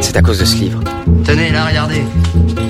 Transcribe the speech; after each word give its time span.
C'est 0.00 0.16
à 0.16 0.22
cause 0.22 0.38
de 0.38 0.44
ce 0.44 0.56
livre. 0.56 0.80
Tenez, 1.24 1.50
là, 1.50 1.66
regardez. 1.66 2.02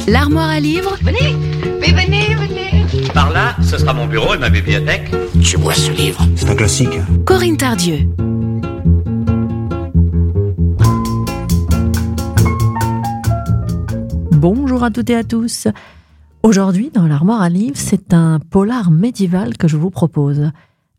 L'armoire 0.08 0.48
à 0.48 0.60
livres 0.60 0.96
Venez, 1.02 1.36
mais 1.80 1.92
venez, 1.92 2.34
venez. 2.34 3.10
Par 3.12 3.30
là, 3.30 3.56
ce 3.62 3.78
sera 3.78 3.92
mon 3.92 4.06
bureau 4.06 4.34
et 4.34 4.38
ma 4.38 4.50
bibliothèque. 4.50 5.10
Tu 5.42 5.56
vois 5.56 5.74
ce 5.74 5.90
livre 5.90 6.20
C'est 6.34 6.50
un 6.50 6.54
classique. 6.54 6.98
Corinne 7.24 7.56
Tardieu. 7.56 8.08
Bonjour 14.32 14.84
à 14.84 14.90
toutes 14.90 15.10
et 15.10 15.16
à 15.16 15.24
tous. 15.24 15.68
Aujourd'hui, 16.42 16.90
dans 16.94 17.06
l'armoire 17.06 17.42
à 17.42 17.48
livres, 17.48 17.76
c'est 17.76 18.14
un 18.14 18.38
polar 18.38 18.90
médiéval 18.90 19.56
que 19.56 19.66
je 19.66 19.76
vous 19.76 19.90
propose. 19.90 20.50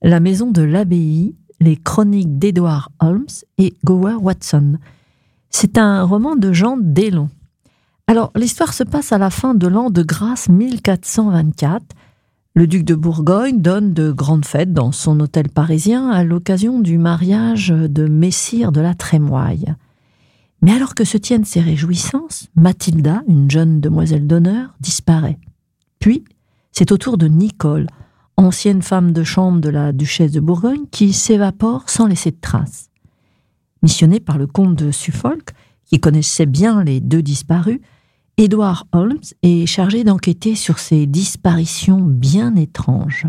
La 0.02 0.20
maison 0.20 0.52
de 0.52 0.62
l'abbaye, 0.62 1.36
les 1.60 1.78
chroniques 1.78 2.38
d'Edward 2.38 2.90
Holmes 3.00 3.26
et 3.58 3.74
Gower 3.84 4.16
Watson. 4.16 4.78
C'est 5.50 5.78
un 5.78 6.04
roman 6.04 6.36
de 6.36 6.54
Jean 6.54 6.78
Délon. 6.78 7.30
Alors, 8.08 8.32
l'histoire 8.36 8.74
se 8.74 8.84
passe 8.84 9.12
à 9.12 9.18
la 9.18 9.30
fin 9.30 9.54
de 9.54 9.68
l'an 9.68 9.90
de 9.90 10.04
grâce 10.04 10.50
1424. 10.50 11.84
Le 12.54 12.68
duc 12.68 12.84
de 12.84 12.96
Bourgogne 12.96 13.62
donne 13.62 13.94
de 13.94 14.12
grandes 14.12 14.46
fêtes 14.46 14.74
dans 14.74 14.92
son 14.92 15.20
hôtel 15.20 15.50
parisien 15.50 16.10
à 16.10 16.24
l'occasion 16.24 16.80
du 16.80 16.98
mariage 16.98 17.70
de 17.70 18.08
Messire 18.08 18.72
de 18.72 18.82
la 18.82 18.96
Trémoille. 18.96 19.76
Mais 20.62 20.72
alors 20.74 20.96
que 20.96 21.04
se 21.04 21.18
tiennent 21.18 21.46
ces 21.46 21.62
réjouissances, 21.62 22.48
Mathilda, 22.56 23.22
une 23.28 23.52
jeune 23.52 23.80
demoiselle 23.80 24.26
d'honneur, 24.26 24.74
disparaît. 24.80 25.38
Puis, 26.00 26.24
c'est 26.72 26.92
au 26.92 26.98
tour 26.98 27.18
de 27.18 27.28
Nicole, 27.28 27.88
ancienne 28.38 28.82
femme 28.82 29.12
de 29.12 29.24
chambre 29.24 29.60
de 29.60 29.70
la 29.70 29.92
duchesse 29.92 30.32
de 30.32 30.40
Bourgogne, 30.40 30.86
qui 30.92 31.12
s'évapore 31.12 31.90
sans 31.90 32.08
laisser 32.08 32.32
de 32.32 32.40
traces. 32.40 32.90
Missionné 33.82 34.20
par 34.20 34.38
le 34.38 34.48
comte 34.48 34.76
de 34.76 34.92
Suffolk, 34.92 35.52
qui 35.86 36.00
connaissait 36.00 36.46
bien 36.46 36.84
les 36.84 37.00
deux 37.00 37.22
disparus, 37.22 37.80
Edward 38.38 38.88
Holmes 38.92 39.20
est 39.42 39.66
chargé 39.66 40.04
d'enquêter 40.04 40.56
sur 40.56 40.78
ces 40.78 41.08
disparitions 41.08 42.02
bien 42.02 42.56
étranges. 42.56 43.26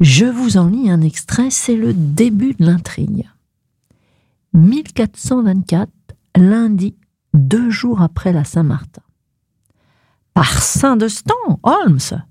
Je 0.00 0.26
vous 0.26 0.56
en 0.56 0.68
lis 0.68 0.90
un 0.90 1.00
extrait, 1.00 1.50
c'est 1.50 1.76
le 1.76 1.92
début 1.92 2.54
de 2.54 2.64
l'intrigue. 2.64 3.28
1424, 4.52 5.90
lundi, 6.36 6.94
deux 7.32 7.70
jours 7.70 8.02
après 8.02 8.32
la 8.32 8.44
Saint-Martin. 8.44 9.02
Par 10.32 10.62
saint 10.62 10.96
de 10.96 11.08
Stan, 11.08 11.60
Holmes 11.62 12.22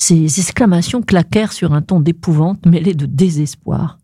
Ces 0.00 0.38
exclamations 0.38 1.02
claquèrent 1.02 1.52
sur 1.52 1.74
un 1.74 1.82
ton 1.82 1.98
d'épouvante 1.98 2.64
mêlé 2.64 2.94
de 2.94 3.04
désespoir. 3.04 3.98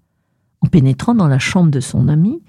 En 0.61 0.67
pénétrant 0.67 1.15
dans 1.15 1.29
la 1.29 1.39
chambre 1.39 1.71
de 1.71 1.79
son 1.79 2.09
ami, 2.09 2.43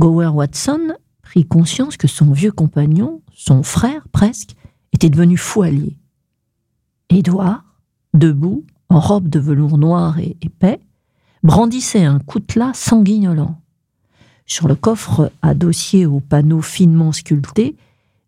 Gower 0.00 0.26
Watson 0.26 0.94
prit 1.22 1.46
conscience 1.46 1.96
que 1.96 2.08
son 2.08 2.32
vieux 2.32 2.50
compagnon, 2.50 3.22
son 3.32 3.62
frère 3.62 4.08
presque, 4.08 4.56
était 4.92 5.10
devenu 5.10 5.36
fou. 5.36 5.64
Édouard, 7.08 7.64
debout, 8.14 8.64
en 8.88 8.98
robe 8.98 9.28
de 9.28 9.38
velours 9.38 9.78
noir 9.78 10.18
et 10.18 10.36
épais, 10.42 10.80
brandissait 11.44 12.04
un 12.04 12.18
coutelas 12.18 12.74
sanguignolant. 12.74 13.60
Sur 14.44 14.66
le 14.66 14.74
coffre 14.74 15.30
à 15.40 15.54
dossier 15.54 16.04
aux 16.04 16.20
panneaux 16.20 16.62
finement 16.62 17.12
sculptés 17.12 17.76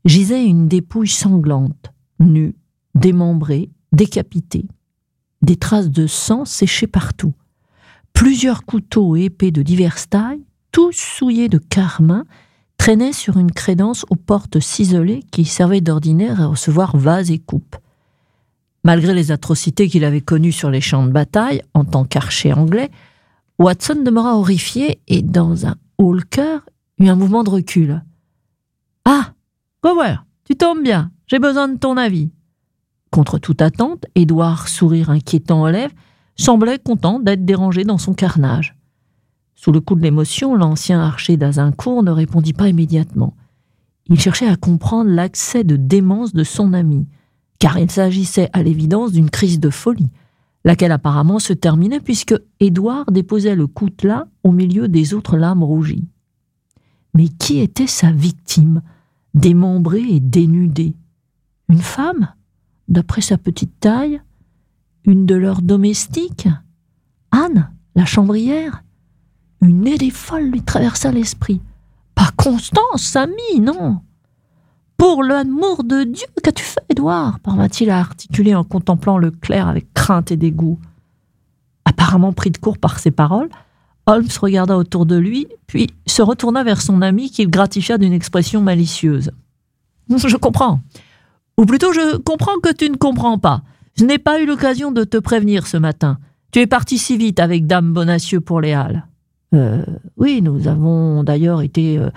gisait 0.05 0.47
une 0.47 0.69
dépouille 0.69 1.09
sanglante, 1.09 1.93
nue, 2.21 2.55
démembrée, 2.95 3.71
décapitée. 3.93 4.67
Des 5.43 5.57
traces 5.57 5.91
de 5.91 6.07
sang 6.07 6.45
séchaient 6.45 6.87
partout. 6.87 7.35
Plusieurs 8.13 8.65
couteaux 8.65 9.17
et 9.17 9.25
épées 9.25 9.51
de 9.51 9.63
diverses 9.63 10.09
tailles, 10.09 10.45
tous 10.73 10.93
souillés 10.93 11.49
de 11.49 11.59
carmin, 11.59 12.25
traînaient 12.77 13.13
sur 13.13 13.37
une 13.39 13.53
crédence 13.53 14.05
aux 14.11 14.17
portes 14.17 14.61
ciselées 14.61 15.23
qui 15.31 15.45
servaient 15.45 15.81
d'ordinaire 15.81 16.41
à 16.41 16.47
recevoir 16.47 16.97
vases 16.97 17.31
et 17.31 17.39
coupes. 17.39 17.77
Malgré 18.85 19.13
les 19.13 19.31
atrocités 19.31 19.89
qu'il 19.89 20.05
avait 20.05 20.23
connues 20.23 20.53
sur 20.53 20.71
les 20.71 20.81
champs 20.81 21.05
de 21.05 21.13
bataille 21.13 21.63
en 21.75 21.85
tant 21.85 22.05
qu'archer 22.05 22.53
anglais, 22.53 22.91
Watson 23.59 24.03
demeura 24.03 24.37
horrifié 24.37 25.01
et, 25.07 25.21
dans 25.21 25.67
un 25.67 25.77
haut 25.99 26.15
le 26.15 26.23
cœur, 26.23 26.63
eut 26.99 27.09
un 27.09 27.17
mouvement 27.17 27.45
de 27.45 27.51
recul. 27.51 28.03
Ah 29.05 29.35
Gower, 29.83 30.17
tu 30.45 30.57
tombes 30.57 30.83
bien, 30.83 31.11
j'ai 31.27 31.39
besoin 31.39 31.69
de 31.69 31.79
ton 31.79 31.97
avis. 31.97 32.31
Contre 33.11 33.39
toute 33.39 33.61
attente, 33.61 34.07
Édouard, 34.15 34.69
sourire 34.69 35.11
inquiétant 35.11 35.63
aux 35.63 35.71
lèvres, 35.71 35.95
semblait 36.37 36.79
content 36.79 37.19
d'être 37.19 37.45
dérangé 37.45 37.85
dans 37.85 37.99
son 37.99 38.15
carnage. 38.15 38.77
Sous 39.55 39.73
le 39.73 39.81
coup 39.81 39.95
de 39.95 40.03
l'émotion, 40.03 40.55
l'ancien 40.55 41.01
archer 41.01 41.37
d'Azincourt 41.37 42.03
ne 42.03 42.11
répondit 42.11 42.53
pas 42.53 42.69
immédiatement. 42.69 43.37
Il 44.07 44.19
cherchait 44.19 44.49
à 44.49 44.57
comprendre 44.57 45.11
l'accès 45.11 45.65
de 45.65 45.77
démence 45.77 46.33
de 46.33 46.45
son 46.45 46.73
ami, 46.73 47.07
car 47.59 47.79
il 47.79 47.91
s'agissait 47.91 48.49
à 48.53 48.63
l'évidence 48.63 49.13
d'une 49.13 49.29
crise 49.29 49.61
de 49.61 49.71
folie, 49.71 50.11
laquelle 50.65 50.93
apparemment 50.93 51.39
se 51.39 51.53
terminait 51.53 52.01
puisque 52.01 52.35
Édouard 52.59 53.11
déposait 53.11 53.55
le 53.55 53.67
coutelas 53.67 54.27
au 54.45 54.53
milieu 54.53 54.89
des 54.89 55.15
autres 55.15 55.37
lames 55.37 55.63
rougies. 55.63 56.09
Mais 57.15 57.29
qui 57.29 57.59
était 57.59 57.87
sa 57.87 58.13
victime, 58.13 58.83
démembrée 59.35 60.05
et 60.09 60.21
dénudée? 60.21 60.95
Une 61.69 61.79
femme, 61.79 62.29
d'après 62.91 63.23
sa 63.23 63.39
petite 63.39 63.81
taille 63.81 64.21
Une 65.05 65.25
de 65.25 65.35
leurs 65.35 65.63
domestiques 65.63 66.49
Anne, 67.31 67.71
la 67.95 68.05
chambrière 68.05 68.83
Une 69.63 69.87
idée 69.87 70.11
folle 70.11 70.51
lui 70.51 70.63
traversa 70.63 71.13
l'esprit. 71.13 71.61
Pas 72.15 72.31
Constance, 72.37 73.03
Samy, 73.03 73.61
non 73.61 74.01
pour 75.01 75.23
l'amour 75.23 75.83
de 75.83 76.05
Dieu, 76.05 76.27
qu'as-tu 76.43 76.63
fait, 76.63 76.85
Édouard? 76.91 77.41
parvint-il 77.41 77.89
à 77.89 78.01
articuler 78.01 78.55
en 78.55 78.65
contemplant 78.65 79.17
le 79.17 79.31
clerc 79.31 79.67
avec 79.67 79.95
crainte 79.95 80.31
et 80.31 80.37
dégoût. 80.37 80.79
Apparemment 81.87 82.35
pris 82.35 82.51
de 82.51 82.59
court 82.59 82.77
par 82.77 82.99
ces 82.99 83.11
paroles, 83.11 83.49
Holmes 84.05 84.29
regarda 84.39 84.77
autour 84.77 85.07
de 85.07 85.17
lui, 85.17 85.47
puis 85.67 85.89
se 86.07 86.21
retourna 86.21 86.65
vers 86.65 86.83
son 86.83 87.01
ami 87.01 87.31
qu'il 87.31 87.49
gratifia 87.49 87.97
d'une 87.97 88.13
expression 88.13 88.61
malicieuse. 88.61 89.31
Je 90.11 90.37
comprends. 90.37 90.81
Ou 91.61 91.67
plutôt, 91.67 91.93
je 91.93 92.17
comprends 92.17 92.59
que 92.63 92.73
tu 92.73 92.89
ne 92.89 92.97
comprends 92.97 93.37
pas. 93.37 93.61
Je 93.95 94.07
n'ai 94.07 94.19
pas 94.19 94.41
eu 94.41 94.47
l'occasion 94.47 94.93
de 94.93 95.05
te 95.05 95.19
prévenir 95.19 95.67
ce 95.67 95.77
matin. 95.77 96.17
Tu 96.53 96.61
es 96.61 96.67
parti 96.67 96.97
si 96.97 97.19
vite 97.19 97.39
avec 97.39 97.67
Dame 97.67 97.93
Bonacieux 97.93 98.41
pour 98.41 98.63
les 98.63 98.73
Halles. 98.73 99.07
Euh, 99.55 99.85
oui, 100.17 100.41
nous 100.41 100.69
avons 100.69 101.23
d'ailleurs 101.23 101.61
été 101.61 101.99
euh, 101.99 102.09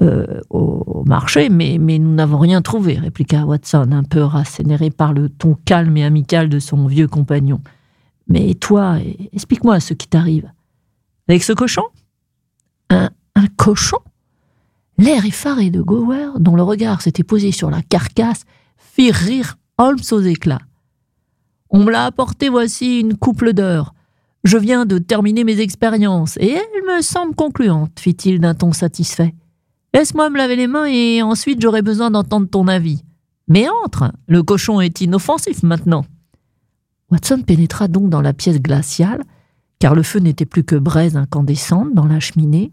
euh, 0.00 0.40
au 0.48 1.02
marché, 1.06 1.48
mais, 1.48 1.76
nous 1.76 2.14
n'avons 2.14 2.38
rien 2.38 2.62
trouvé, 2.62 2.94
répliqua 2.94 3.44
Watson, 3.44 3.88
un 3.90 4.04
peu 4.04 4.22
rassénéré 4.22 4.90
par 4.90 5.12
le 5.12 5.28
ton 5.28 5.56
calme 5.64 5.96
et 5.96 6.04
amical 6.04 6.48
de 6.48 6.60
son 6.60 6.86
vieux 6.86 7.08
compagnon. 7.08 7.60
Mais 8.28 8.54
toi, 8.54 8.98
explique-moi 9.32 9.80
ce 9.80 9.94
qui 9.94 10.06
t'arrive. 10.06 10.48
Avec 11.26 11.42
ce 11.42 11.52
cochon? 11.52 11.82
Un 12.90 13.10
cochon? 13.56 13.98
L'air 14.98 15.24
effaré 15.24 15.70
de 15.70 15.80
Gower, 15.80 16.28
dont 16.38 16.54
le 16.54 16.62
regard 16.62 17.02
s'était 17.02 17.24
posé 17.24 17.50
sur 17.50 17.70
la 17.70 17.82
carcasse, 17.82 18.44
fit 18.94 19.10
rire 19.10 19.56
Holmes 19.76 19.98
aux 20.12 20.20
éclats. 20.20 20.60
On 21.68 21.82
me 21.82 21.90
l'a 21.90 22.04
apporté 22.04 22.48
voici 22.48 23.00
une 23.00 23.16
couple 23.16 23.52
d'heures. 23.52 23.92
Je 24.44 24.56
viens 24.56 24.86
de 24.86 24.98
terminer 24.98 25.42
mes 25.42 25.58
expériences, 25.58 26.36
et 26.36 26.50
elle 26.50 26.84
me 26.86 27.02
semble 27.02 27.34
concluante, 27.34 27.98
fit-il 27.98 28.38
d'un 28.38 28.54
ton 28.54 28.72
satisfait. 28.72 29.34
Laisse-moi 29.94 30.30
me 30.30 30.36
laver 30.36 30.54
les 30.54 30.68
mains 30.68 30.86
et 30.86 31.22
ensuite 31.22 31.60
j'aurai 31.60 31.82
besoin 31.82 32.12
d'entendre 32.12 32.48
ton 32.48 32.68
avis. 32.68 33.02
Mais 33.48 33.66
entre, 33.84 34.12
le 34.28 34.44
cochon 34.44 34.80
est 34.80 35.00
inoffensif 35.00 35.64
maintenant. 35.64 36.04
Watson 37.10 37.42
pénétra 37.42 37.88
donc 37.88 38.10
dans 38.10 38.22
la 38.22 38.32
pièce 38.32 38.60
glaciale, 38.62 39.24
car 39.80 39.96
le 39.96 40.04
feu 40.04 40.20
n'était 40.20 40.46
plus 40.46 40.62
que 40.62 40.76
braise 40.76 41.16
incandescente 41.16 41.94
dans 41.94 42.06
la 42.06 42.20
cheminée, 42.20 42.72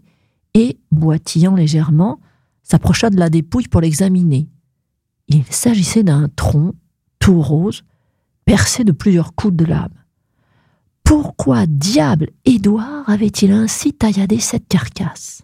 et, 0.54 0.78
boitillant 0.92 1.56
légèrement, 1.56 2.20
s'approcha 2.62 3.10
de 3.10 3.18
la 3.18 3.28
dépouille 3.28 3.66
pour 3.66 3.80
l'examiner. 3.80 4.46
Il 5.34 5.44
s'agissait 5.48 6.02
d'un 6.02 6.28
tronc, 6.28 6.74
tout 7.18 7.40
rose, 7.40 7.84
percé 8.44 8.84
de 8.84 8.92
plusieurs 8.92 9.34
coups 9.34 9.56
de 9.56 9.64
lame. 9.64 9.94
Pourquoi 11.04 11.64
diable 11.66 12.28
Édouard 12.44 13.08
avait-il 13.08 13.50
ainsi 13.50 13.94
tailladé 13.94 14.38
cette 14.38 14.68
carcasse? 14.68 15.40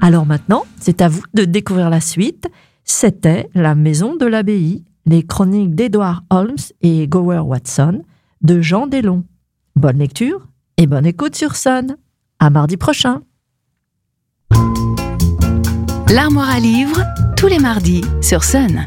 Alors 0.00 0.24
maintenant, 0.24 0.62
c'est 0.78 1.02
à 1.02 1.08
vous 1.08 1.22
de 1.34 1.44
découvrir 1.44 1.90
la 1.90 2.00
suite. 2.00 2.48
C'était 2.84 3.50
La 3.54 3.74
Maison 3.74 4.14
de 4.14 4.26
l'Abbaye, 4.26 4.84
les 5.04 5.24
chroniques 5.24 5.74
d'Edward 5.74 6.22
Holmes 6.30 6.54
et 6.80 7.08
Gower 7.08 7.40
Watson 7.40 8.04
de 8.40 8.60
Jean 8.60 8.86
Delon. 8.86 9.24
Bonne 9.74 9.98
lecture 9.98 10.46
et 10.76 10.86
bonne 10.86 11.06
écoute 11.06 11.34
sur 11.34 11.56
Sun. 11.56 11.96
À 12.38 12.50
mardi 12.50 12.76
prochain. 12.76 13.22
L'armoire 16.12 16.50
à 16.50 16.60
livres, 16.60 17.02
tous 17.38 17.46
les 17.46 17.58
mardis 17.58 18.02
sur 18.20 18.44
Sun. 18.44 18.86